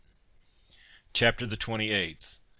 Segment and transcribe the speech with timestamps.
[1.13, 2.39] CHAPTER THE TWENTY EIGHTH.